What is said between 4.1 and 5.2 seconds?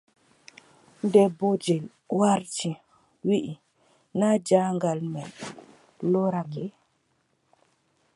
naa jahaangal